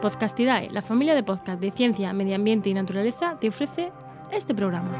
Podcastidae, 0.00 0.70
la 0.70 0.82
familia 0.82 1.14
de 1.14 1.22
podcast 1.22 1.58
de 1.58 1.70
ciencia, 1.70 2.12
medio 2.12 2.34
ambiente 2.34 2.68
y 2.68 2.74
naturaleza, 2.74 3.38
te 3.40 3.48
ofrece 3.48 3.92
este 4.30 4.54
programa. 4.54 4.90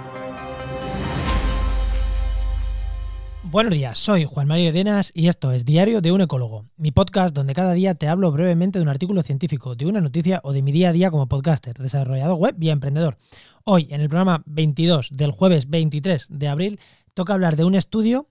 Buenos 3.43 3.75
días, 3.75 3.99
soy 3.99 4.25
Juan 4.25 4.49
María 4.49 4.71
Arenas 4.71 5.13
y 5.15 5.29
esto 5.29 5.53
es 5.53 5.67
Diario 5.67 6.01
de 6.01 6.13
un 6.13 6.23
Ecólogo, 6.23 6.65
mi 6.79 6.93
podcast 6.93 7.35
donde 7.35 7.55
cada 7.55 7.75
día 7.75 7.95
te 7.95 8.09
hablo 8.09 8.33
brevemente 8.33 8.79
de 8.79 8.83
un 8.85 8.89
artículo 8.89 9.23
científico, 9.23 9.77
de 9.77 9.85
una 9.85 10.01
noticia 10.01 10.41
o 10.43 10.55
de 10.55 10.63
mi 10.63 10.73
día 10.73 10.89
a 10.89 10.93
día 10.93 11.11
como 11.11 11.29
podcaster, 11.29 11.77
desarrollador 11.77 12.39
web 12.39 12.57
y 12.59 12.71
emprendedor. 12.71 13.19
Hoy, 13.65 13.89
en 13.91 14.01
el 14.01 14.09
programa 14.09 14.43
22 14.47 15.11
del 15.13 15.31
jueves 15.31 15.69
23 15.69 16.27
de 16.31 16.49
abril, 16.49 16.81
toca 17.13 17.35
hablar 17.35 17.57
de 17.57 17.65
un 17.65 17.75
estudio 17.75 18.29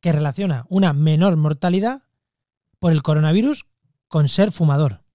que 0.00 0.12
relaciona 0.12 0.66
una 0.68 0.92
menor 0.92 1.36
mortalidad 1.36 2.02
por 2.80 2.92
el 2.92 3.02
coronavirus 3.02 3.66
con 4.08 4.28
ser 4.28 4.50
fumador. 4.52 5.07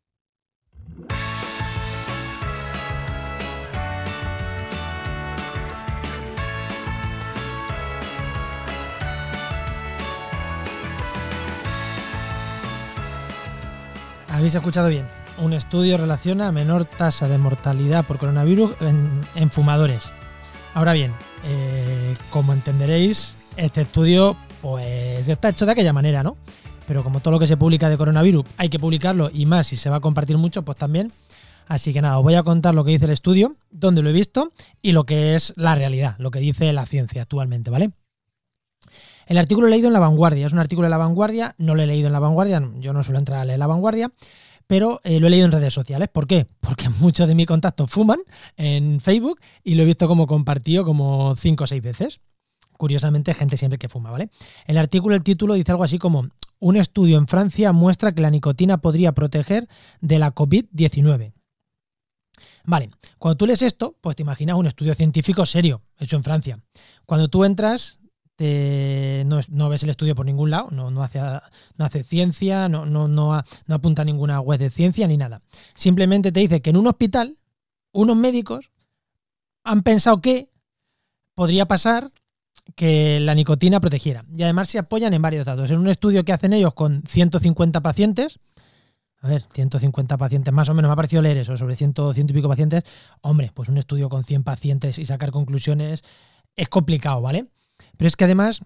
Habéis 14.43 14.55
escuchado 14.55 14.89
bien. 14.89 15.07
Un 15.41 15.53
estudio 15.53 15.95
relaciona 15.95 16.52
menor 16.52 16.83
tasa 16.83 17.29
de 17.29 17.38
mortalidad 17.38 18.05
por 18.05 18.17
coronavirus 18.17 18.71
en, 18.81 19.52
fumadores. 19.52 20.11
Ahora 20.73 20.91
bien, 20.91 21.13
eh, 21.45 22.13
como 22.29 22.52
entenderéis, 22.52 23.38
este 23.55 23.83
estudio 23.83 24.35
pues 24.61 25.29
está 25.29 25.47
hecho 25.47 25.66
de 25.66 25.71
aquella 25.71 25.93
manera, 25.93 26.23
¿no? 26.23 26.35
Pero 26.89 27.05
como 27.05 27.21
todo 27.21 27.31
lo 27.31 27.39
que 27.39 27.47
se 27.47 27.55
publica 27.55 27.88
de 27.88 27.95
coronavirus 27.95 28.43
hay 28.57 28.67
que 28.67 28.79
publicarlo 28.79 29.31
y 29.33 29.45
más 29.45 29.67
si 29.67 29.77
se 29.77 29.89
va 29.89 29.95
a 29.95 30.02
compartir 30.02 30.38
mucho, 30.38 30.63
pues 30.63 30.77
también. 30.77 31.13
Así 31.69 31.94
que 31.94 32.02
nada, 32.02 32.17
os 32.17 32.23
voy 32.25 32.35
a 32.35 32.44
contar 32.44 32.75
lo 32.75 32.83
que 32.83 32.91
dice 32.91 33.05
el 33.05 33.11
estudio, 33.11 33.55
dónde 33.72 34.02
lo 34.02 34.09
he 34.09 34.13
visto 34.13 34.52
y 34.81 34.91
lo 34.91 35.05
que 35.05 35.35
es 35.35 35.53
la 35.55 35.73
realidad, 35.75 36.16
lo 36.17 36.31
que 36.31 36.39
dice 36.39 36.73
la 36.73 36.85
ciencia 36.85 37.22
actualmente, 37.22 37.69
¿vale? 37.69 37.91
El 39.27 39.38
artículo 39.38 39.67
he 39.67 39.69
leído 39.69 39.88
en 39.88 39.93
La 39.93 39.99
Vanguardia, 39.99 40.45
es 40.45 40.53
un 40.53 40.59
artículo 40.59 40.85
de 40.85 40.89
La 40.89 40.97
Vanguardia, 40.97 41.55
no 41.57 41.75
lo 41.75 41.81
he 41.81 41.88
leído 41.88 42.07
en 42.07 42.13
La 42.13 42.19
Vanguardia, 42.19 42.61
yo 42.79 42.93
no 42.93 43.03
suelo 43.03 43.19
entrar 43.19 43.39
a 43.39 43.45
leer 43.45 43.59
La 43.59 43.67
Vanguardia, 43.67 44.11
pero 44.67 45.02
eh, 45.03 45.19
lo 45.19 45.27
he 45.27 45.29
leído 45.29 45.45
en 45.45 45.52
redes 45.52 45.73
sociales. 45.73 46.09
¿Por 46.09 46.27
qué? 46.27 46.47
Porque 46.59 46.89
muchos 46.89 47.27
de 47.27 47.35
mis 47.35 47.47
contactos 47.47 47.89
fuman 47.89 48.19
en 48.57 48.99
Facebook 48.99 49.39
y 49.63 49.75
lo 49.75 49.83
he 49.83 49.85
visto 49.85 50.07
como 50.07 50.27
compartido 50.27 50.85
como 50.85 51.35
cinco 51.38 51.66
o 51.66 51.67
seis 51.67 51.81
veces. 51.81 52.21
Curiosamente, 52.77 53.33
gente 53.33 53.55
siempre 53.55 53.77
que 53.77 53.88
fuma, 53.88 54.11
¿vale? 54.11 54.29
El 54.66 54.77
artículo, 54.77 55.16
el 55.16 55.23
título 55.23 55.53
dice 55.53 55.71
algo 55.71 55.83
así 55.83 55.99
como 55.99 56.27
un 56.59 56.75
estudio 56.75 57.17
en 57.17 57.27
Francia 57.27 57.71
muestra 57.71 58.13
que 58.13 58.21
la 58.21 58.29
nicotina 58.29 58.79
podría 58.79 59.11
proteger 59.11 59.67
de 60.01 60.19
la 60.19 60.33
COVID-19. 60.33 61.33
Vale, 62.66 62.89
cuando 63.19 63.38
tú 63.38 63.45
lees 63.45 63.61
esto, 63.61 63.97
pues 64.01 64.16
te 64.16 64.23
imaginas 64.23 64.55
un 64.55 64.67
estudio 64.67 64.95
científico 64.95 65.45
serio, 65.45 65.81
hecho 65.99 66.16
en 66.16 66.23
Francia. 66.23 66.59
Cuando 67.05 67.27
tú 67.27 67.44
entras, 67.44 67.99
no, 69.25 69.69
ves 69.69 69.83
el 69.83 69.89
estudio 69.89 70.16
por 70.16 70.25
ningún 70.25 70.49
lado, 70.49 70.69
no, 70.72 70.91
no, 70.91 71.03
hace, 71.03 71.19
no 71.77 71.86
hace, 71.86 72.03
ciencia, 72.03 72.69
no, 72.69 72.85
no, 72.85 73.08
no, 73.08 73.44
apunta 73.69 74.02
a 74.02 74.05
ninguna 74.05 74.39
web 74.39 74.59
de 74.59 74.69
ciencia 74.69 75.08
ni 75.08 75.17
nada. 75.17 75.41
Simplemente 75.73 76.31
te 76.31 76.39
dice 76.39 76.61
que 76.61 76.69
en 76.72 76.77
un 76.77 76.88
hospital, 76.88 77.38
unos 77.91 78.17
médicos 78.17 78.72
han 79.63 79.83
pensado 79.83 80.22
que 80.22 80.50
podría 81.35 81.66
pasar 81.66 82.09
que 82.75 83.19
la 83.19 83.35
nicotina 83.35 83.80
protegiera. 83.80 84.23
Y 84.35 84.44
además 84.44 84.69
se 84.69 84.80
apoyan 84.80 85.13
en 85.13 85.22
varios 85.22 85.45
datos. 85.45 85.69
En 85.72 85.80
un 85.80 85.89
estudio 85.89 86.23
que 86.23 86.33
hacen 86.33 86.53
ellos 86.53 86.73
con 86.73 87.03
150 87.03 87.81
pacientes, 87.81 88.39
a 89.19 89.28
ver, 89.28 89.45
150 89.53 90.17
pacientes, 90.17 90.53
más 90.53 90.67
o 90.67 90.73
menos 90.73 90.89
me 90.89 90.94
ha 90.94 90.97
parecido 90.97 91.22
leer 91.22 91.38
eso, 91.38 91.55
sobre 91.55 91.75
100, 91.75 91.94
100 92.13 92.30
y 92.30 92.33
pico 92.33 92.50
pacientes. 92.50 92.83
Hombre, 93.22 93.52
pues 93.53 93.69
un 93.69 93.78
estudio 93.78 94.09
con 94.09 94.23
100 94.23 94.44
pacientes 94.44 94.97
y 94.97 95.05
sacar 95.05 95.31
conclusiones 95.31 96.03
es 96.55 96.69
complicado, 96.69 97.22
¿vale? 97.22 97.47
Pero 97.98 98.08
es 98.08 98.16
que 98.16 98.26
además 98.26 98.62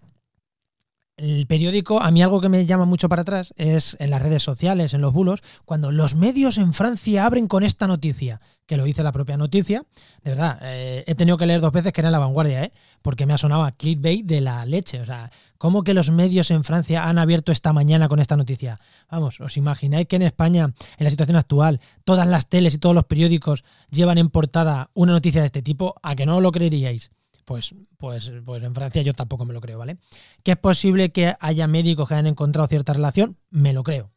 el 1.17 1.47
periódico, 1.47 1.99
a 1.99 2.11
mí 2.11 2.21
algo 2.21 2.39
que 2.41 2.47
me 2.47 2.67
llama 2.67 2.85
mucho 2.85 3.09
para 3.09 3.23
atrás 3.23 3.51
es 3.57 3.97
en 3.99 4.11
las 4.11 4.21
redes 4.21 4.43
sociales, 4.43 4.93
en 4.93 5.01
los 5.01 5.13
bulos, 5.13 5.41
cuando 5.65 5.91
los 5.91 6.13
medios 6.13 6.59
en 6.59 6.75
Francia 6.75 7.25
abren 7.25 7.47
con 7.47 7.63
esta 7.63 7.87
noticia, 7.87 8.39
que 8.67 8.77
lo 8.77 8.83
dice 8.83 9.01
la 9.01 9.11
propia 9.11 9.35
noticia. 9.35 9.83
De 10.23 10.29
verdad, 10.29 10.59
eh, 10.61 11.03
he 11.07 11.15
tenido 11.15 11.39
que 11.39 11.47
leer 11.47 11.59
dos 11.59 11.71
veces 11.71 11.91
que 11.91 12.01
era 12.01 12.09
en 12.09 12.11
la 12.11 12.19
vanguardia, 12.19 12.65
¿eh? 12.65 12.71
porque 13.01 13.25
me 13.25 13.33
ha 13.33 13.39
sonado 13.39 13.63
a 13.63 13.71
clickbait 13.71 14.27
de 14.27 14.41
la 14.41 14.63
leche. 14.67 15.01
O 15.01 15.07
sea, 15.07 15.31
¿cómo 15.57 15.83
que 15.83 15.95
los 15.95 16.11
medios 16.11 16.51
en 16.51 16.63
Francia 16.63 17.09
han 17.09 17.17
abierto 17.17 17.51
esta 17.51 17.73
mañana 17.73 18.07
con 18.07 18.19
esta 18.19 18.37
noticia? 18.37 18.79
Vamos, 19.09 19.41
¿os 19.41 19.57
imagináis 19.57 20.07
que 20.07 20.17
en 20.17 20.21
España, 20.21 20.71
en 20.99 21.03
la 21.03 21.09
situación 21.09 21.37
actual, 21.37 21.81
todas 22.05 22.27
las 22.27 22.47
teles 22.47 22.75
y 22.75 22.77
todos 22.77 22.93
los 22.93 23.05
periódicos 23.05 23.63
llevan 23.89 24.19
en 24.19 24.29
portada 24.29 24.91
una 24.93 25.13
noticia 25.13 25.41
de 25.41 25.47
este 25.47 25.63
tipo? 25.63 25.95
¿A 26.03 26.15
que 26.15 26.27
no 26.27 26.41
lo 26.41 26.51
creeríais? 26.51 27.09
Pues, 27.47 27.73
pues, 27.97 28.29
pues 28.43 28.61
en 28.61 28.75
Francia 28.75 29.01
yo 29.03 29.13
tampoco 29.13 29.45
me 29.45 29.53
lo 29.53 29.61
creo, 29.61 29.77
¿vale? 29.77 29.99
¿Que 30.43 30.51
es 30.51 30.57
posible 30.57 31.13
que 31.13 31.33
haya 31.39 31.65
médicos 31.65 32.05
que 32.09 32.15
hayan 32.15 32.27
encontrado 32.27 32.67
cierta 32.67 32.91
relación? 32.91 33.37
Me 33.49 33.71
lo 33.71 33.83
creo. 33.83 34.11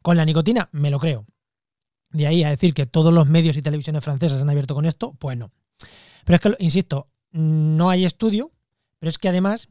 ¿Con 0.00 0.16
la 0.16 0.24
nicotina? 0.24 0.70
Me 0.72 0.88
lo 0.88 0.98
creo. 0.98 1.24
De 2.08 2.26
ahí 2.26 2.42
a 2.42 2.48
decir 2.48 2.72
que 2.72 2.86
todos 2.86 3.12
los 3.12 3.28
medios 3.28 3.58
y 3.58 3.60
televisiones 3.60 4.02
francesas 4.02 4.40
han 4.40 4.48
abierto 4.48 4.74
con 4.74 4.86
esto, 4.86 5.12
pues 5.18 5.36
no. 5.36 5.50
Pero 6.24 6.36
es 6.36 6.40
que, 6.40 6.64
insisto, 6.64 7.10
no 7.32 7.90
hay 7.90 8.06
estudio, 8.06 8.50
pero 8.98 9.10
es 9.10 9.18
que 9.18 9.28
además 9.28 9.68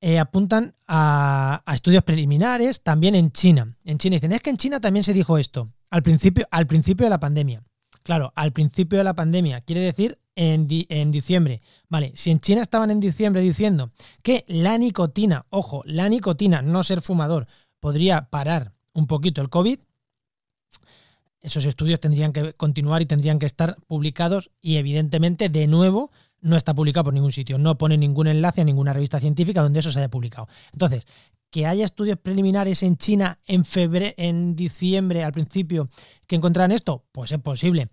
eh, 0.00 0.20
apuntan 0.20 0.74
a, 0.86 1.60
a, 1.66 1.74
estudios 1.74 2.04
preliminares 2.04 2.84
también 2.84 3.16
en 3.16 3.32
China. 3.32 3.76
En 3.82 3.98
China 3.98 4.14
dicen, 4.14 4.30
es 4.30 4.42
que 4.42 4.50
en 4.50 4.58
China 4.58 4.80
también 4.80 5.02
se 5.02 5.12
dijo 5.12 5.38
esto, 5.38 5.68
al 5.90 6.04
principio, 6.04 6.46
al 6.52 6.68
principio 6.68 7.06
de 7.06 7.10
la 7.10 7.18
pandemia. 7.18 7.64
Claro, 8.02 8.32
al 8.34 8.52
principio 8.52 8.98
de 8.98 9.04
la 9.04 9.14
pandemia, 9.14 9.60
quiere 9.60 9.82
decir 9.82 10.18
en, 10.34 10.66
en, 10.70 11.10
diciembre. 11.10 11.60
Vale, 11.88 12.12
si 12.14 12.30
en 12.30 12.40
China 12.40 12.62
estaban 12.62 12.90
en 12.90 13.00
diciembre 13.00 13.42
diciendo 13.42 13.90
que 14.22 14.44
la 14.48 14.78
nicotina, 14.78 15.46
ojo, 15.50 15.82
la 15.84 16.08
nicotina, 16.08 16.62
no 16.62 16.82
ser 16.82 17.02
fumador, 17.02 17.46
podría 17.78 18.30
parar 18.30 18.72
un 18.92 19.06
poquito 19.06 19.42
el 19.42 19.50
COVID, 19.50 19.78
esos 21.40 21.64
estudios 21.64 22.00
tendrían 22.00 22.32
que 22.32 22.52
continuar 22.54 23.02
y 23.02 23.06
tendrían 23.06 23.38
que 23.38 23.46
estar 23.46 23.76
publicados 23.86 24.50
y 24.60 24.76
evidentemente 24.76 25.48
de 25.48 25.66
nuevo 25.66 26.10
no 26.40 26.56
está 26.56 26.74
publicado 26.74 27.04
por 27.04 27.14
ningún 27.14 27.32
sitio, 27.32 27.58
no 27.58 27.76
pone 27.78 27.96
ningún 27.96 28.26
enlace 28.26 28.60
a 28.60 28.64
ninguna 28.64 28.92
revista 28.92 29.20
científica 29.20 29.62
donde 29.62 29.80
eso 29.80 29.92
se 29.92 29.98
haya 29.98 30.08
publicado. 30.08 30.48
Entonces, 30.72 31.06
que 31.50 31.66
haya 31.66 31.84
estudios 31.84 32.18
preliminares 32.18 32.82
en 32.82 32.96
China 32.96 33.38
en 33.46 33.64
febrero, 33.64 34.14
en 34.16 34.54
diciembre, 34.54 35.24
al 35.24 35.32
principio, 35.32 35.88
que 36.26 36.36
encontraran 36.36 36.72
esto, 36.72 37.04
pues 37.12 37.32
es 37.32 37.38
posible. 37.38 37.88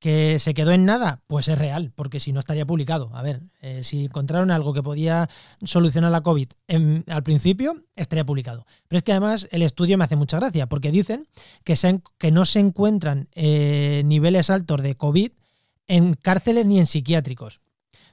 ¿Que 0.00 0.38
se 0.38 0.54
quedó 0.54 0.70
en 0.70 0.84
nada? 0.84 1.22
Pues 1.26 1.48
es 1.48 1.58
real, 1.58 1.92
porque 1.96 2.20
si 2.20 2.32
no 2.32 2.38
estaría 2.38 2.64
publicado. 2.64 3.10
A 3.14 3.22
ver, 3.22 3.42
eh, 3.60 3.82
si 3.82 4.04
encontraron 4.04 4.52
algo 4.52 4.72
que 4.72 4.82
podía 4.82 5.28
solucionar 5.64 6.12
la 6.12 6.20
COVID 6.20 6.48
al 7.08 7.22
principio, 7.24 7.74
estaría 7.96 8.24
publicado. 8.24 8.64
Pero 8.86 8.98
es 8.98 9.04
que 9.04 9.10
además 9.10 9.48
el 9.50 9.62
estudio 9.62 9.98
me 9.98 10.04
hace 10.04 10.14
mucha 10.14 10.38
gracia, 10.38 10.68
porque 10.68 10.92
dicen 10.92 11.26
que, 11.64 11.74
que 12.16 12.30
no 12.30 12.44
se 12.44 12.60
encuentran 12.60 13.28
eh, 13.32 14.02
niveles 14.04 14.50
altos 14.50 14.82
de 14.82 14.94
COVID 14.94 15.32
en 15.88 16.14
cárceles 16.14 16.66
ni 16.66 16.78
en 16.78 16.86
psiquiátricos. 16.86 17.60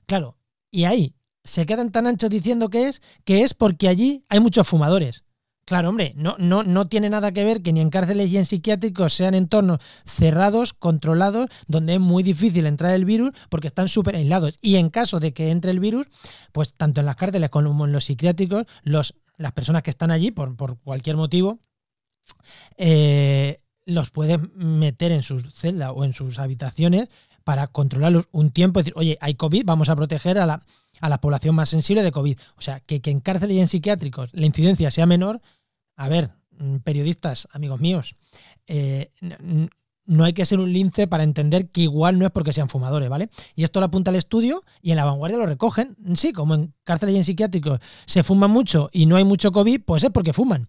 Claro, 0.06 0.38
y 0.72 0.84
ahí 0.86 1.16
se 1.44 1.66
quedan 1.66 1.92
tan 1.92 2.08
anchos 2.08 2.30
diciendo 2.30 2.70
que 2.70 2.88
es, 2.88 3.02
que 3.24 3.44
es 3.44 3.54
porque 3.54 3.88
allí 3.88 4.24
hay 4.30 4.40
muchos 4.40 4.68
fumadores. 4.68 5.24
Claro, 5.66 5.90
hombre, 5.90 6.14
no, 6.16 6.36
no, 6.38 6.62
no 6.62 6.88
tiene 6.88 7.10
nada 7.10 7.32
que 7.32 7.44
ver 7.44 7.64
que 7.64 7.74
ni 7.74 7.82
en 7.82 7.90
cárceles 7.90 8.32
ni 8.32 8.38
en 8.38 8.46
psiquiátricos 8.46 9.14
sean 9.14 9.34
entornos 9.34 9.80
cerrados, 10.06 10.74
controlados, 10.74 11.50
donde 11.68 11.96
es 11.96 12.00
muy 12.00 12.22
difícil 12.22 12.68
entrar 12.68 12.94
el 12.94 13.04
virus 13.04 13.34
porque 13.50 13.68
están 13.68 13.90
súper 13.90 14.16
aislados. 14.16 14.58
Y 14.62 14.76
en 14.76 14.92
caso 14.92 15.20
de 15.20 15.34
que 15.34 15.50
entre 15.50 15.72
el 15.72 15.80
virus, 15.80 16.06
pues 16.52 16.76
tanto 16.76 17.00
en 17.00 17.08
las 17.08 17.16
cárceles 17.16 17.50
como 17.50 17.86
en 17.86 17.92
los 17.92 18.06
psiquiátricos, 18.06 18.68
los, 18.84 19.16
las 19.38 19.54
personas 19.54 19.82
que 19.82 19.90
están 19.90 20.12
allí, 20.12 20.30
por, 20.30 20.56
por 20.56 20.78
cualquier 20.82 21.18
motivo, 21.18 21.60
eh, 22.78 23.60
los 23.86 24.12
pueden 24.12 24.52
meter 24.56 25.12
en 25.12 25.24
sus 25.24 25.52
celdas 25.52 25.94
o 25.96 26.04
en 26.06 26.14
sus 26.14 26.38
habitaciones 26.38 27.10
para 27.46 27.68
controlarlos 27.68 28.28
un 28.32 28.50
tiempo 28.50 28.80
decir, 28.80 28.94
oye, 28.98 29.18
hay 29.22 29.36
COVID, 29.36 29.64
vamos 29.66 29.88
a 29.90 29.96
proteger 29.96 30.40
a 30.40 30.48
la, 30.48 30.64
a 31.00 31.10
la 31.10 31.22
población 31.22 31.56
más 31.56 31.70
sensible 31.70 32.04
de 32.04 32.12
COVID. 32.12 32.38
O 32.58 32.62
sea, 32.62 32.82
que, 32.82 33.00
en 33.06 33.22
cárceles 33.22 33.56
y 33.56 33.60
en 33.62 33.68
psiquiátricos 33.68 34.32
la 34.34 34.48
incidencia 34.48 34.90
sea 34.90 35.06
menor, 35.06 35.42
a 35.96 36.10
ver, 36.10 36.32
mm, 36.58 36.78
periodistas, 36.78 37.48
amigos 37.52 37.80
míos, 37.80 38.16
eh, 38.68 39.12
no 40.08 40.24
hay 40.24 40.34
que 40.34 40.46
ser 40.46 40.60
un 40.60 40.74
lince 40.74 41.08
para 41.08 41.24
entender 41.24 41.70
que 41.70 41.82
igual 41.82 42.18
no 42.18 42.26
es 42.26 42.32
porque 42.32 42.52
sean 42.52 42.68
fumadores, 42.68 43.10
¿vale? 43.10 43.30
Y 43.56 43.64
esto 43.64 43.80
lo 43.80 43.86
apunta 43.86 44.10
al 44.10 44.18
estudio 44.18 44.64
y 44.82 44.90
en 44.90 44.98
la 44.98 45.06
vanguardia 45.06 45.38
lo 45.38 45.46
recogen. 45.46 45.96
Sí, 46.16 46.34
como 46.34 46.56
en 46.56 46.74
cárceles 46.84 47.14
y 47.14 47.18
en 47.20 47.24
psiquiátricos 47.24 47.80
se 48.08 48.24
fuma 48.24 48.48
mucho 48.48 48.90
y 48.92 49.06
no 49.06 49.18
hay 49.18 49.24
mucho 49.24 49.52
COVID, 49.52 49.82
pues 49.86 50.04
es 50.04 50.10
porque 50.10 50.34
fuman. 50.34 50.68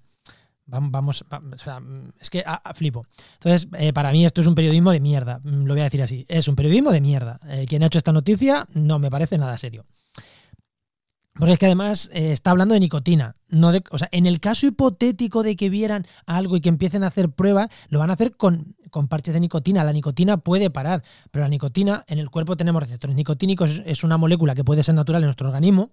Vamos, 0.68 1.24
o 1.30 1.58
sea, 1.58 1.80
es 2.20 2.28
que 2.28 2.42
a, 2.44 2.74
flipo. 2.74 3.06
Entonces, 3.34 3.68
eh, 3.78 3.92
para 3.92 4.10
mí 4.10 4.26
esto 4.26 4.40
es 4.40 4.48
un 4.48 4.56
periodismo 4.56 4.90
de 4.90 4.98
mierda, 4.98 5.38
mm, 5.44 5.64
lo 5.64 5.74
voy 5.74 5.80
a 5.80 5.84
decir 5.84 6.02
así. 6.02 6.26
Es 6.28 6.48
un 6.48 6.56
periodismo 6.56 6.90
de 6.90 7.00
mierda. 7.00 7.38
Eh, 7.48 7.66
quien 7.68 7.84
ha 7.84 7.86
hecho 7.86 7.98
esta 7.98 8.12
noticia 8.12 8.66
no 8.74 8.98
me 8.98 9.08
parece 9.08 9.38
nada 9.38 9.56
serio. 9.58 9.86
Porque 11.34 11.52
es 11.52 11.58
que 11.58 11.66
además 11.66 12.10
eh, 12.12 12.32
está 12.32 12.50
hablando 12.50 12.74
de 12.74 12.80
nicotina. 12.80 13.36
No 13.48 13.72
o 13.90 13.98
sea, 13.98 14.08
en 14.10 14.26
el 14.26 14.40
caso 14.40 14.66
hipotético 14.66 15.42
de 15.42 15.54
que 15.54 15.68
vieran 15.68 16.06
algo 16.24 16.56
y 16.56 16.60
que 16.60 16.68
empiecen 16.68 17.04
a 17.04 17.08
hacer 17.08 17.30
pruebas, 17.30 17.68
lo 17.88 17.98
van 18.00 18.10
a 18.10 18.14
hacer 18.14 18.36
con, 18.36 18.74
con 18.90 19.06
parches 19.06 19.34
de 19.34 19.40
nicotina. 19.40 19.84
La 19.84 19.92
nicotina 19.92 20.38
puede 20.38 20.70
parar, 20.70 21.04
pero 21.30 21.44
la 21.44 21.48
nicotina, 21.48 22.04
en 22.08 22.18
el 22.18 22.30
cuerpo 22.30 22.56
tenemos 22.56 22.82
receptores 22.82 23.16
nicotínicos, 23.16 23.82
es 23.84 24.02
una 24.02 24.16
molécula 24.16 24.54
que 24.54 24.64
puede 24.64 24.82
ser 24.82 24.94
natural 24.94 25.22
en 25.22 25.26
nuestro 25.26 25.46
organismo, 25.46 25.90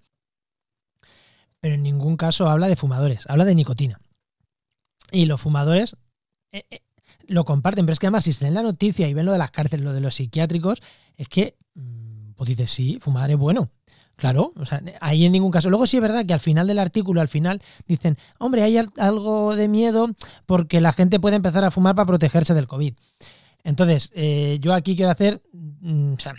pero 1.60 1.76
en 1.76 1.84
ningún 1.84 2.18
caso 2.18 2.50
habla 2.50 2.68
de 2.68 2.76
fumadores, 2.76 3.26
habla 3.28 3.46
de 3.46 3.56
nicotina. 3.56 4.00
Y 5.14 5.26
los 5.26 5.40
fumadores 5.40 5.96
eh, 6.52 6.66
eh, 6.70 6.82
lo 7.28 7.46
comparten, 7.46 7.86
pero 7.86 7.94
es 7.94 8.00
que 8.00 8.08
además 8.08 8.26
si 8.26 8.34
se 8.34 8.44
leen 8.46 8.56
la 8.56 8.64
noticia 8.64 9.08
y 9.08 9.14
ven 9.14 9.26
lo 9.26 9.32
de 9.32 9.38
las 9.38 9.52
cárceles, 9.52 9.86
lo 9.86 9.94
de 9.94 10.02
los 10.02 10.16
psiquiátricos, 10.16 10.82
es 11.16 11.30
que, 11.30 11.56
mm, 11.76 12.34
pues 12.36 12.50
dices, 12.50 12.72
sí, 12.72 12.98
fumar 13.00 13.30
es 13.30 13.38
bueno. 13.38 13.70
Claro, 14.16 14.54
o 14.58 14.66
sea, 14.66 14.82
ahí 15.02 15.26
en 15.26 15.32
ningún 15.32 15.52
caso. 15.52 15.70
Luego 15.70 15.88
sí 15.88 15.98
es 15.98 16.02
verdad 16.02 16.26
que 16.26 16.34
al 16.34 16.40
final 16.40 16.68
del 16.68 16.80
artículo, 16.80 17.22
al 17.22 17.28
final, 17.28 17.62
dicen, 17.88 18.18
hombre, 18.38 18.64
hay 18.64 18.80
algo 18.98 19.56
de 19.56 19.68
miedo 19.68 20.10
porque 20.46 20.82
la 20.82 20.94
gente 20.94 21.20
puede 21.20 21.36
empezar 21.36 21.64
a 21.64 21.72
fumar 21.72 21.96
para 21.96 22.06
protegerse 22.06 22.54
del 22.54 22.68
COVID. 22.68 22.94
Entonces, 23.64 24.12
eh, 24.14 24.60
yo 24.62 24.74
aquí 24.74 24.96
quiero 24.96 25.12
hacer, 25.12 25.42
mm, 25.52 26.14
o 26.14 26.20
sea, 26.20 26.36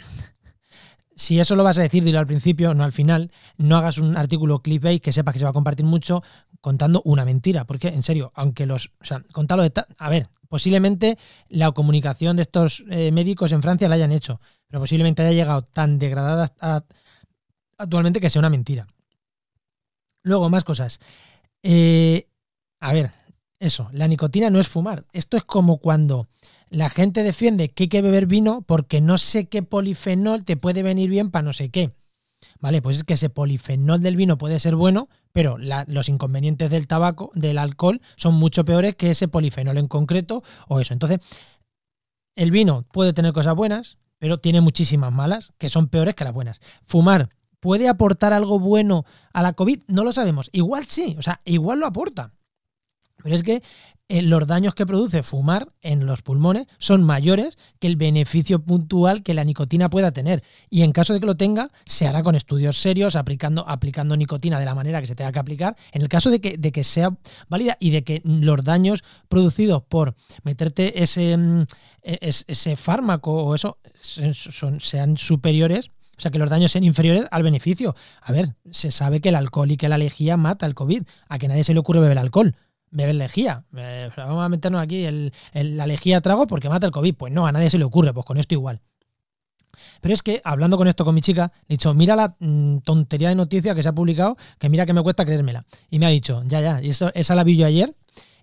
si 1.17 1.41
eso 1.41 1.57
lo 1.57 1.65
vas 1.65 1.79
a 1.79 1.83
decir, 1.83 2.05
dilo 2.05 2.19
al 2.19 2.27
principio, 2.27 2.75
no 2.75 2.85
al 2.85 2.93
final. 2.93 3.31
No 3.57 3.77
hagas 3.77 3.99
un 3.99 4.17
artículo 4.17 4.61
clickbait 4.61 5.03
que 5.03 5.13
sepas 5.13 5.33
que 5.33 5.39
se 5.39 5.45
va 5.45 5.51
a 5.51 5.55
compartir 5.55 5.87
mucho 5.87 6.23
contando 6.65 7.03
una 7.05 7.27
mentira. 7.27 7.67
Porque, 7.67 7.89
en 7.89 8.03
serio, 8.03 8.33
aunque 8.35 8.65
los. 8.65 8.91
O 8.99 9.05
sea, 9.05 9.23
contarlo. 9.33 9.65
A 9.99 10.09
ver, 10.09 10.31
posiblemente 10.49 11.19
la 11.51 11.71
comunicación 11.73 12.37
de 12.37 12.43
estos 12.43 12.83
eh, 12.89 13.13
médicos 13.13 13.53
en 13.53 13.61
Francia 13.61 13.87
la 13.87 13.97
hayan 13.97 14.13
hecho. 14.13 14.41
Pero 14.67 14.81
posiblemente 14.81 15.21
haya 15.21 15.33
llegado 15.33 15.63
tan 15.63 15.99
degradada 15.99 16.55
actualmente 17.77 18.19
que 18.19 18.31
sea 18.31 18.41
una 18.41 18.49
mentira. 18.49 18.87
Luego, 20.23 20.49
más 20.49 20.65
cosas. 20.65 21.01
Eh, 21.63 22.29
a 22.81 22.95
ver, 22.95 23.11
eso, 23.59 23.91
la 23.93 24.09
nicotina 24.09 24.49
no 24.49 24.59
es 24.59 24.69
fumar. 24.69 25.05
Esto 25.13 25.37
es 25.37 25.45
como 25.45 25.77
cuando 25.77 26.29
la 26.71 26.89
gente 26.89 27.23
defiende 27.23 27.69
que 27.69 27.85
hay 27.85 27.89
que 27.89 28.01
beber 28.01 28.25
vino 28.25 28.63
porque 28.63 29.03
no 29.03 29.19
sé 29.19 29.49
qué 29.49 29.63
polifenol 29.63 30.45
te 30.45 30.57
puede 30.57 30.83
venir 30.83 31.11
bien 31.11 31.31
para 31.31 31.43
no 31.43 31.53
sé 31.53 31.69
qué. 31.69 31.93
Vale, 32.61 32.83
pues 32.83 32.99
es 32.99 33.05
que 33.05 33.15
ese 33.15 33.31
polifenol 33.31 34.01
del 34.01 34.17
vino 34.17 34.39
puede 34.39 34.59
ser 34.61 34.77
bueno, 34.77 35.09
pero 35.33 35.57
los 35.59 36.09
inconvenientes 36.09 36.71
del 36.71 36.87
tabaco, 36.87 37.31
del 37.35 37.59
alcohol, 37.59 38.01
son 38.17 38.35
mucho 38.35 38.65
peores 38.65 38.95
que 38.95 39.11
ese 39.11 39.29
polifenol 39.29 39.79
en 39.79 39.89
concreto 39.89 40.43
o 40.69 40.81
eso. 40.81 40.93
Entonces, 40.93 41.21
el 42.37 42.51
vino 42.51 42.85
puede 42.93 43.13
tener 43.13 43.33
cosas 43.33 43.55
buenas, 43.55 43.99
pero 44.19 44.39
tiene 44.39 44.61
muchísimas 44.61 45.13
malas 45.13 45.53
que 45.59 45.71
son 45.71 45.89
peores 45.89 46.15
que 46.15 46.25
las 46.25 46.33
buenas. 46.33 46.61
Fumar 46.85 47.29
¿Puede 47.65 47.89
aportar 47.89 48.35
algo 48.35 48.59
bueno 48.59 49.07
a 49.33 49.41
la 49.41 49.55
COVID? 49.55 49.85
No 49.87 50.05
lo 50.05 50.13
sabemos. 50.13 50.51
Igual 50.53 50.85
sí, 50.85 51.17
o 51.19 51.23
sea, 51.23 51.41
igual 51.47 51.79
lo 51.79 51.87
aporta. 51.87 52.35
Pero 53.25 53.37
es 53.37 53.43
que 53.43 53.63
eh, 54.09 54.21
los 54.21 54.47
daños 54.47 54.75
que 54.75 54.85
produce 54.85 55.23
fumar 55.23 55.73
en 55.81 56.05
los 56.05 56.21
pulmones 56.21 56.67
son 56.79 57.03
mayores 57.03 57.57
que 57.81 57.87
el 57.87 57.97
beneficio 57.97 58.63
puntual 58.63 59.23
que 59.23 59.33
la 59.33 59.45
nicotina 59.45 59.89
pueda 59.89 60.13
tener. 60.13 60.43
Y 60.69 60.83
en 60.83 60.93
caso 60.93 61.15
de 61.15 61.21
que 61.21 61.27
lo 61.27 61.35
tenga, 61.35 61.71
se 61.87 62.07
hará 62.07 62.23
con 62.23 62.35
estudios 62.35 62.79
serios, 62.79 63.17
aplicando, 63.17 63.67
aplicando 63.67 64.15
nicotina 64.15 64.61
de 64.61 64.67
la 64.67 64.75
manera 64.75 65.01
que 65.01 65.07
se 65.07 65.15
tenga 65.15 65.33
que 65.33 65.39
aplicar. 65.39 65.75
En 65.93 66.03
el 66.03 66.11
caso 66.11 66.29
de 66.29 66.43
que, 66.43 66.59
de 66.59 66.71
que 66.71 66.85
sea 66.85 67.17
válida 67.49 67.79
y 67.81 67.93
de 67.93 68.05
que 68.05 68.21
los 68.25 68.63
daños 68.63 69.03
producidos 69.31 69.83
por 69.83 70.15
meterte 70.43 71.03
ese, 71.03 71.39
mm, 71.39 71.63
e, 72.03 72.19
ese, 72.21 72.77
fármaco 72.77 73.33
o 73.33 73.55
eso 73.55 73.79
sean 74.03 75.17
superiores, 75.17 75.89
o 76.19 76.21
sea, 76.21 76.31
que 76.31 76.39
los 76.39 76.51
daños 76.51 76.73
sean 76.73 76.85
inferiores 76.85 77.27
al 77.31 77.43
beneficio. 77.43 77.97
A 78.21 78.33
ver, 78.33 78.55
se 78.71 78.91
sabe 78.91 79.23
que 79.23 79.31
el 79.31 79.35
alcohol 79.35 79.71
y 79.71 79.79
que 79.79 79.89
la 79.89 79.97
lejía 79.97 80.37
mata 80.37 80.67
el 80.67 80.75
COVID. 80.75 81.05
A 81.31 81.39
que 81.39 81.49
nadie 81.49 81.65
se 81.65 81.73
le 81.73 81.81
ocurre 81.81 82.01
beber 82.01 82.19
alcohol. 82.19 82.55
Beber 82.95 83.17
lejía. 83.17 83.65
Eh, 83.77 84.09
vamos 84.17 84.45
a 84.45 84.49
meternos 84.49 84.81
aquí 84.81 85.05
el, 85.05 85.33
la 85.53 85.87
lejía 85.87 86.21
trago 86.21 86.47
porque 86.47 86.69
mata 86.69 86.87
el 86.87 86.93
COVID. 86.93 87.15
Pues 87.15 87.33
no, 87.33 87.47
a 87.47 87.53
nadie 87.53 87.69
se 87.69 87.77
le 87.77 87.85
ocurre. 87.85 88.15
Pues 88.15 88.25
con 88.25 88.39
esto 88.39 88.55
igual. 88.55 88.81
Pero 90.01 90.15
es 90.15 90.23
que, 90.23 90.41
hablando 90.45 90.77
con 90.77 90.87
esto 90.87 91.05
con 91.05 91.15
mi 91.15 91.21
chica, 91.21 91.53
he 91.69 91.75
dicho, 91.75 91.93
mira 91.93 92.15
la 92.15 92.37
mm, 92.39 92.79
tontería 92.79 93.31
de 93.31 93.35
noticia 93.35 93.75
que 93.75 93.83
se 93.83 93.89
ha 93.89 93.93
publicado, 93.93 94.37
que 94.61 94.69
mira 94.69 94.87
que 94.87 94.93
me 94.93 95.03
cuesta 95.03 95.25
creérmela. 95.25 95.65
Y 95.91 95.99
me 95.99 96.07
ha 96.07 96.11
dicho, 96.11 96.43
ya, 96.47 96.61
ya, 96.61 96.81
y 96.81 96.91
eso, 96.91 97.11
esa 97.15 97.35
la 97.35 97.43
vi 97.43 97.57
yo 97.57 97.67
ayer, 97.67 97.93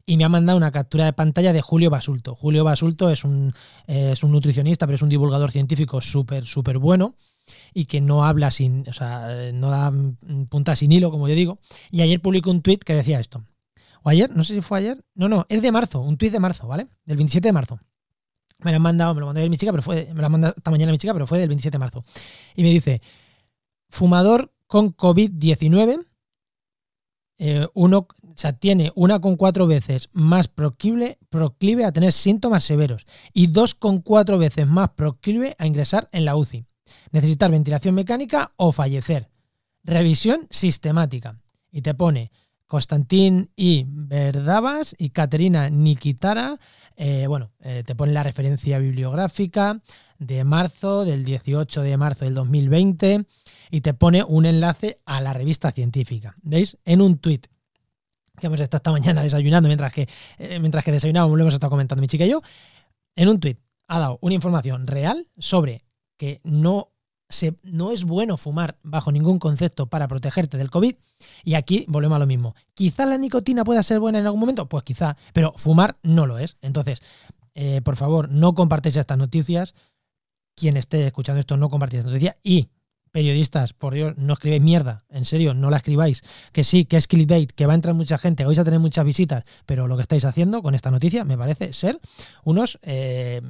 y 0.06 0.18
me 0.18 0.26
ha 0.26 0.30
mandado 0.30 0.58
una 0.58 0.72
captura 0.72 1.06
de 1.06 1.14
pantalla 1.14 1.54
de 1.54 1.62
Julio 1.62 1.90
Basulto. 1.90 2.36
Julio 2.36 2.66
Basulto 2.66 3.10
es 3.10 3.24
un, 3.24 3.54
es 3.88 4.24
un 4.24 4.34
nutricionista, 4.34 4.86
pero 4.86 4.96
es 4.96 5.02
un 5.02 5.08
divulgador 5.08 5.52
científico 5.52 6.02
súper, 6.02 6.44
súper 6.44 6.80
bueno 6.80 7.16
y 7.74 7.86
que 7.86 8.02
no 8.02 8.26
habla 8.26 8.52
sin, 8.52 8.88
o 8.90 8.94
sea, 8.94 9.52
no 9.54 9.70
da 9.70 9.94
punta 10.50 10.76
sin 10.76 10.92
hilo, 10.92 11.12
como 11.12 11.30
yo 11.30 11.36
digo. 11.36 11.60
Y 11.92 12.02
ayer 12.02 12.22
publicó 12.22 12.52
un 12.52 12.62
tuit 12.62 12.84
que 12.84 12.94
decía 12.94 13.22
esto. 13.22 13.42
O 14.04 14.10
ayer, 14.10 14.30
no 14.36 14.44
sé 14.44 14.56
si 14.56 14.62
fue 14.62 14.80
ayer. 14.80 15.04
No, 15.14 15.30
no, 15.30 15.46
es 15.50 15.62
de 15.62 15.72
marzo, 15.72 16.02
un 16.02 16.18
tuit 16.18 16.32
de 16.32 16.40
marzo, 16.40 16.68
¿vale? 16.68 16.88
Del 17.06 17.18
27 17.18 17.48
de 17.48 17.52
marzo. 17.52 17.80
Me 18.60 18.72
lo 18.72 18.78
han 18.78 18.82
mandado, 18.82 19.14
me 19.14 19.22
lo 19.22 19.28
mandó 19.28 19.40
ayer 19.40 19.50
mi 19.50 19.58
chica, 19.58 19.72
pero 19.72 19.82
fue, 19.82 20.10
me 20.14 20.22
lo 20.22 20.26
ha 20.26 20.30
mandado 20.30 20.54
esta 20.56 20.72
mañana 20.72 20.92
mi 20.92 20.98
chica, 20.98 21.14
pero 21.14 21.28
fue 21.28 21.40
del 21.40 21.48
27 21.48 21.76
de 21.76 21.80
marzo. 21.80 22.04
Y 22.56 22.64
me 22.64 22.70
dice, 22.70 23.02
fumador 23.90 24.54
con 24.68 24.96
COVID-19, 24.96 26.06
eh, 27.40 27.68
uno, 27.74 27.98
o 27.98 28.34
sea, 28.36 28.54
tiene 28.54 28.92
una 28.96 29.20
con 29.20 29.36
cuatro 29.36 29.66
veces 29.66 30.10
más 30.14 30.48
proclive, 30.48 31.18
proclive 31.30 31.86
a 31.86 31.92
tener 31.92 32.14
síntomas 32.14 32.64
severos 32.64 33.08
y 33.34 33.48
dos 33.48 33.74
con 33.74 34.02
cuatro 34.02 34.38
veces 34.38 34.68
más 34.68 34.92
proclive 34.92 35.56
a 35.58 35.66
ingresar 35.66 36.08
en 36.12 36.26
la 36.26 36.36
UCI 36.36 36.66
necesitar 37.12 37.52
ventilación 37.52 37.96
mecánica 37.96 38.54
o 38.58 38.72
fallecer. 38.72 39.30
Revisión 39.84 40.48
sistemática. 40.50 41.40
Y 41.72 41.82
te 41.82 41.94
pone 41.94 42.32
Constantín 42.72 43.52
y 43.58 43.84
Verdavas 43.86 44.96
y 44.98 45.10
Caterina 45.10 45.70
Nikitara. 45.70 46.58
Eh, 46.96 47.26
bueno, 47.28 47.52
eh, 47.60 47.84
te 47.86 47.96
pone 47.96 48.14
la 48.14 48.24
referencia 48.24 48.80
bibliográfica 48.80 49.82
de 50.20 50.46
marzo, 50.46 51.04
del 51.04 51.26
18 51.26 51.82
de 51.82 51.98
marzo 51.98 52.24
del 52.24 52.34
2020, 52.34 53.26
y 53.72 53.82
te 53.82 53.94
pone 53.94 54.24
un 54.24 54.46
enlace 54.46 55.02
a 55.04 55.20
la 55.20 55.34
revista 55.34 55.74
científica. 55.74 56.34
¿Veis? 56.44 56.78
En 56.86 57.02
un 57.02 57.18
tuit 57.18 57.46
que 58.40 58.48
hemos 58.48 58.62
estado 58.62 58.78
esta 58.78 58.92
mañana 58.94 59.22
desayunando 59.22 59.68
mientras 59.68 59.92
que, 59.92 60.08
eh, 60.38 60.58
mientras 60.62 60.86
que 60.86 60.94
desayunábamos, 60.94 61.36
lo 61.38 61.44
hemos 61.44 61.54
estado 61.54 61.72
comentando 61.72 62.00
mi 62.00 62.08
chica 62.08 62.26
y 62.26 62.30
yo, 62.30 62.42
en 63.18 63.28
un 63.28 63.42
tuit 63.42 63.60
ha 63.90 64.00
dado 64.00 64.18
una 64.22 64.36
información 64.36 64.88
real 64.88 65.28
sobre 65.38 65.84
que 66.16 66.40
no, 66.46 66.91
se, 67.32 67.56
no 67.64 67.92
es 67.92 68.04
bueno 68.04 68.38
fumar 68.38 68.78
bajo 68.84 69.12
ningún 69.12 69.40
concepto 69.40 69.88
para 69.88 70.08
protegerte 70.08 70.58
del 70.58 70.70
COVID. 70.70 70.96
Y 71.44 71.56
aquí 71.56 71.86
volvemos 71.88 72.16
a 72.16 72.20
lo 72.20 72.28
mismo. 72.28 72.56
Quizá 72.74 73.06
la 73.06 73.18
nicotina 73.18 73.64
pueda 73.64 73.84
ser 73.84 74.00
buena 74.00 74.20
en 74.20 74.26
algún 74.26 74.40
momento, 74.40 74.68
pues 74.68 74.84
quizá, 74.84 75.18
pero 75.34 75.54
fumar 75.56 75.98
no 76.04 76.28
lo 76.28 76.38
es. 76.38 76.58
Entonces, 76.62 77.02
eh, 77.54 77.82
por 77.82 77.96
favor, 77.96 78.30
no 78.30 78.54
compartáis 78.54 78.98
estas 78.98 79.18
noticias. 79.18 79.74
Quien 80.56 80.78
esté 80.78 81.08
escuchando 81.08 81.40
esto, 81.40 81.58
no 81.58 81.70
compartáis 81.70 82.00
esta 82.00 82.12
noticia. 82.12 82.38
Y 82.44 82.70
periodistas, 83.12 83.74
por 83.74 83.94
Dios, 83.94 84.14
no 84.18 84.34
escribáis 84.34 84.62
mierda, 84.62 85.04
en 85.10 85.26
serio, 85.26 85.54
no 85.54 85.70
la 85.70 85.78
escribáis. 85.78 86.24
Que 86.52 86.64
sí, 86.64 86.86
que 86.86 86.98
es 86.98 87.08
clickbait, 87.08 87.52
que 87.52 87.66
va 87.66 87.74
a 87.74 87.76
entrar 87.76 87.94
mucha 87.94 88.18
gente, 88.18 88.44
que 88.44 88.48
vais 88.48 88.60
a 88.60 88.64
tener 88.64 88.80
muchas 88.80 89.06
visitas, 89.06 89.44
pero 89.66 89.88
lo 89.88 89.96
que 89.96 90.02
estáis 90.02 90.26
haciendo 90.26 90.62
con 90.62 90.76
esta 90.76 90.92
noticia 90.92 91.26
me 91.26 91.38
parece 91.38 91.74
ser 91.74 92.00
unos 92.44 92.80
eh, 92.84 93.42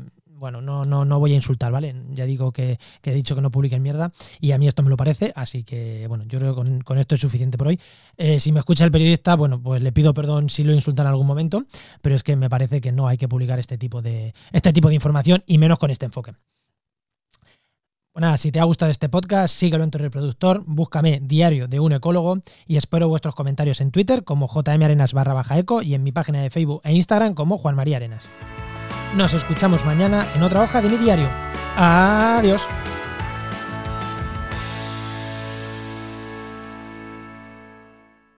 bueno, 0.42 0.60
no, 0.60 0.84
no, 0.84 1.06
no 1.06 1.20
voy 1.20 1.34
a 1.34 1.36
insultar, 1.36 1.72
¿vale? 1.72 1.96
Ya 2.14 2.26
digo 2.26 2.52
que, 2.52 2.80
he 3.04 3.14
dicho 3.14 3.36
que 3.36 3.42
no 3.42 3.52
publiquen 3.52 3.84
mierda 3.84 4.12
y 4.40 4.54
a 4.54 4.58
mí 4.58 4.68
esto 4.68 4.82
me 4.82 4.90
lo 4.90 4.98
parece, 4.98 5.32
así 5.36 5.64
que, 5.64 6.08
bueno, 6.08 6.24
yo 6.26 6.40
creo 6.40 6.56
que 6.56 6.84
con, 6.84 6.98
esto 6.98 7.14
es 7.14 7.22
suficiente 7.22 7.60
por 7.60 7.68
hoy. 7.68 7.80
Eh, 8.18 8.40
si 8.40 8.52
me 8.52 8.58
escucha 8.58 8.84
el 8.84 8.92
periodista, 8.92 9.36
bueno, 9.36 9.62
pues 9.62 9.84
le 9.84 9.92
pido 9.92 10.16
perdón 10.16 10.50
si 10.50 10.64
lo 10.64 10.74
insultan 10.74 11.06
en 11.06 11.12
algún 11.12 11.28
momento, 11.28 11.64
pero 12.02 12.16
es 12.16 12.24
que 12.24 12.36
me 12.36 12.50
parece 12.50 12.82
que 12.82 12.92
no 12.92 13.08
hay 13.08 13.18
que 13.18 13.28
publicar 13.28 13.60
este 13.60 13.78
tipo 13.78 14.02
de, 14.02 14.34
este 14.52 14.74
tipo 14.74 14.88
de 14.88 14.96
información 14.96 15.44
y 15.46 15.60
menos 15.60 15.78
con 15.78 15.92
este 15.92 16.08
enfoque. 16.08 16.34
Bueno, 18.12 18.36
si 18.38 18.52
te 18.52 18.60
ha 18.60 18.64
gustado 18.64 18.90
este 18.90 19.10
podcast, 19.10 19.56
síguelo 19.56 19.84
en 19.84 19.92
tu 19.92 20.00
reproductor, 20.00 20.64
búscame 20.66 21.20
Diario 21.22 21.68
de 21.68 21.80
un 21.80 21.94
Ecólogo 21.94 22.40
y 22.66 22.78
espero 22.78 23.08
vuestros 23.08 23.36
comentarios 23.36 23.80
en 23.80 23.92
Twitter 23.92 24.24
como 24.24 24.48
jmarenas 24.48 25.14
barra 25.14 25.36
baja 25.36 25.60
eco 25.60 25.84
y 25.84 25.94
en 25.94 26.02
mi 26.02 26.12
página 26.12 26.42
de 26.42 26.50
Facebook 26.50 26.82
e 26.84 26.94
Instagram 26.94 27.36
como 27.36 27.60
Juan 27.60 27.76
María 27.76 27.98
Arenas. 27.98 28.24
Nos 29.16 29.34
escuchamos 29.34 29.84
mañana 29.86 30.26
en 30.36 30.44
otra 30.44 30.64
hoja 30.64 30.82
de 30.82 30.90
mi 30.90 30.98
diario. 30.98 31.28
Adiós. 31.76 32.66